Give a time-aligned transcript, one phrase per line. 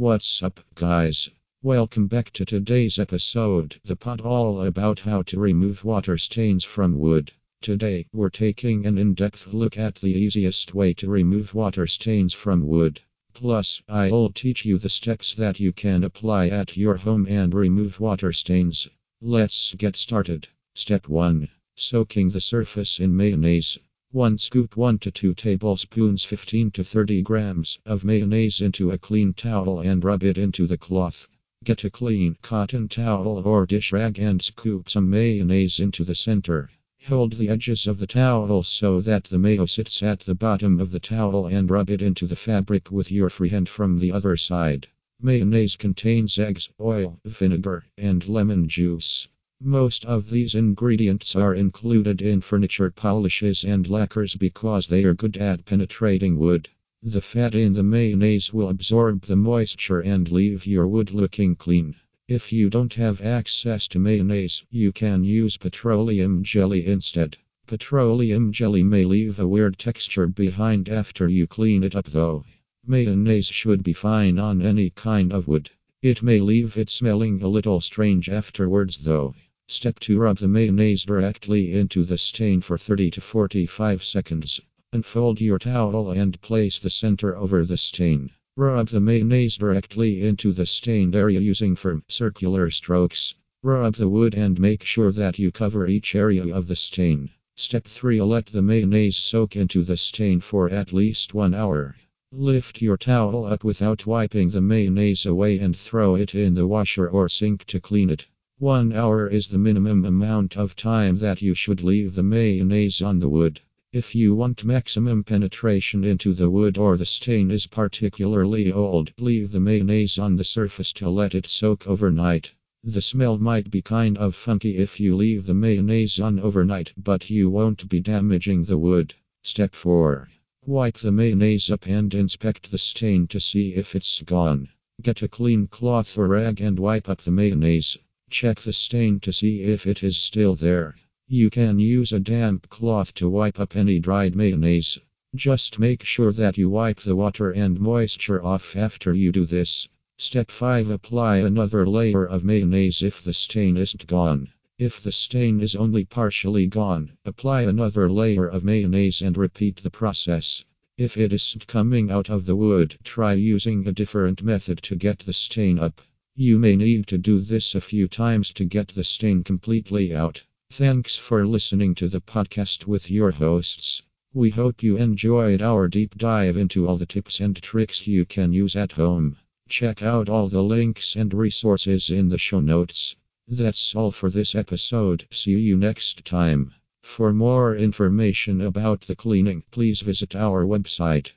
[0.00, 1.28] What's up, guys?
[1.62, 6.98] Welcome back to today's episode, the pod all about how to remove water stains from
[6.98, 7.30] wood.
[7.60, 12.32] Today, we're taking an in depth look at the easiest way to remove water stains
[12.32, 13.02] from wood.
[13.34, 18.00] Plus, I'll teach you the steps that you can apply at your home and remove
[18.00, 18.88] water stains.
[19.20, 20.48] Let's get started.
[20.74, 21.46] Step 1
[21.76, 23.78] Soaking the surface in mayonnaise.
[24.12, 29.32] 1 scoop 1 to 2 tablespoons 15 to 30 grams of mayonnaise into a clean
[29.32, 31.28] towel and rub it into the cloth.
[31.62, 36.68] Get a clean cotton towel or dish rag and scoop some mayonnaise into the center.
[37.06, 40.90] Hold the edges of the towel so that the mayo sits at the bottom of
[40.90, 44.36] the towel and rub it into the fabric with your free hand from the other
[44.36, 44.88] side.
[45.22, 49.28] Mayonnaise contains eggs, oil, vinegar, and lemon juice.
[49.62, 55.36] Most of these ingredients are included in furniture polishes and lacquers because they are good
[55.36, 56.70] at penetrating wood.
[57.02, 61.94] The fat in the mayonnaise will absorb the moisture and leave your wood looking clean.
[62.26, 67.36] If you don't have access to mayonnaise, you can use petroleum jelly instead.
[67.66, 72.46] Petroleum jelly may leave a weird texture behind after you clean it up though.
[72.86, 75.68] Mayonnaise should be fine on any kind of wood.
[76.00, 79.34] It may leave it smelling a little strange afterwards though.
[79.72, 84.60] Step 2 Rub the mayonnaise directly into the stain for 30 to 45 seconds.
[84.92, 88.32] Unfold your towel and place the center over the stain.
[88.56, 93.36] Rub the mayonnaise directly into the stained area using firm, circular strokes.
[93.62, 97.30] Rub the wood and make sure that you cover each area of the stain.
[97.54, 101.94] Step 3 Let the mayonnaise soak into the stain for at least one hour.
[102.32, 107.08] Lift your towel up without wiping the mayonnaise away and throw it in the washer
[107.08, 108.26] or sink to clean it.
[108.60, 113.18] One hour is the minimum amount of time that you should leave the mayonnaise on
[113.18, 113.62] the wood.
[113.90, 119.50] If you want maximum penetration into the wood or the stain is particularly old, leave
[119.50, 122.52] the mayonnaise on the surface to let it soak overnight.
[122.84, 127.30] The smell might be kind of funky if you leave the mayonnaise on overnight, but
[127.30, 129.14] you won't be damaging the wood.
[129.42, 130.28] Step 4
[130.66, 134.68] Wipe the mayonnaise up and inspect the stain to see if it's gone.
[135.00, 137.96] Get a clean cloth or rag and wipe up the mayonnaise.
[138.30, 140.94] Check the stain to see if it is still there.
[141.26, 145.00] You can use a damp cloth to wipe up any dried mayonnaise.
[145.34, 149.88] Just make sure that you wipe the water and moisture off after you do this.
[150.16, 154.48] Step 5 Apply another layer of mayonnaise if the stain isn't gone.
[154.78, 159.90] If the stain is only partially gone, apply another layer of mayonnaise and repeat the
[159.90, 160.64] process.
[160.96, 165.18] If it isn't coming out of the wood, try using a different method to get
[165.18, 166.00] the stain up.
[166.42, 170.42] You may need to do this a few times to get the stain completely out.
[170.70, 174.02] Thanks for listening to the podcast with your hosts.
[174.32, 178.54] We hope you enjoyed our deep dive into all the tips and tricks you can
[178.54, 179.36] use at home.
[179.68, 183.16] Check out all the links and resources in the show notes.
[183.46, 185.26] That's all for this episode.
[185.30, 186.72] See you next time.
[187.02, 191.32] For more information about the cleaning, please visit our website